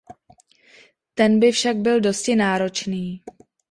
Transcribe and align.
Ten 1.13 1.39
by 1.39 1.51
však 1.51 1.77
byl 1.77 2.01
dosti 2.01 2.35
náročný. 2.35 3.23